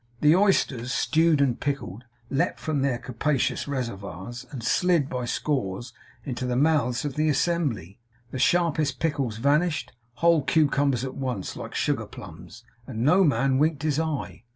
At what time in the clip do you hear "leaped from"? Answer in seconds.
2.31-2.81